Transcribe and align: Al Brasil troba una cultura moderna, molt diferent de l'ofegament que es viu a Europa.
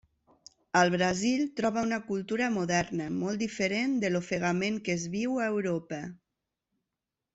Al 0.79 0.89
Brasil 0.93 1.43
troba 1.59 1.83
una 1.87 1.99
cultura 2.07 2.47
moderna, 2.55 3.09
molt 3.19 3.43
diferent 3.45 3.93
de 4.05 4.11
l'ofegament 4.15 4.81
que 4.89 4.97
es 4.99 5.07
viu 5.17 5.37
a 5.45 5.51
Europa. 5.55 6.01